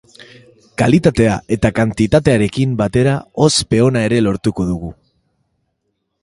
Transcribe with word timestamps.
Kalitatea 0.81 1.35
eta 1.55 1.71
kantitatearekin 1.79 2.73
batera 2.79 3.13
ospe 3.49 3.83
ona 3.91 4.03
ere 4.09 4.23
lortuko 4.29 4.67
dugu. 4.73 4.91